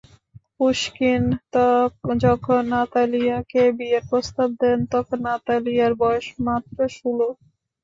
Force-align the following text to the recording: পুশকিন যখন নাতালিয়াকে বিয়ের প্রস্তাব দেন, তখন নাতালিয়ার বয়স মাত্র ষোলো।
পুশকিন 0.55 1.23
যখন 2.21 2.59
নাতালিয়াকে 2.73 3.63
বিয়ের 3.77 4.03
প্রস্তাব 4.09 4.49
দেন, 4.61 4.79
তখন 4.93 5.17
নাতালিয়ার 5.27 5.93
বয়স 6.01 6.27
মাত্র 6.47 6.77
ষোলো। 6.97 7.27